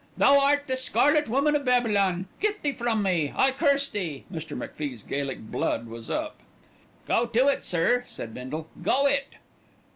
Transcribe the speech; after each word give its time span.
Thou 0.17 0.39
art 0.41 0.65
the 0.65 0.77
scarlet 0.77 1.27
woman 1.27 1.55
of 1.55 1.63
Babylon! 1.63 2.25
Get 2.39 2.63
thee 2.63 2.71
from 2.71 3.03
me, 3.03 3.31
I 3.35 3.51
curse 3.51 3.87
thee!" 3.87 4.23
Mr. 4.33 4.57
MacFie's 4.57 5.03
Gaelic 5.03 5.41
blood 5.41 5.85
was 5.87 6.09
up. 6.09 6.37
"Go 7.05 7.29
it, 7.31 7.63
sir!" 7.63 8.05
said 8.07 8.33
Bindle. 8.33 8.67
"Go 8.81 9.05
it!" 9.05 9.35